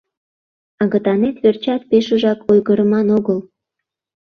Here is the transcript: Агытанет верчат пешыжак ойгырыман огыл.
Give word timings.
Агытанет 0.83 1.35
верчат 1.43 1.81
пешыжак 1.89 2.39
ойгырыман 2.51 3.07
огыл. 3.17 3.39